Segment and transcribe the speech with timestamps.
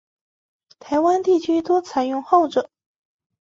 [0.79, 2.71] 台湾地区多采用后者。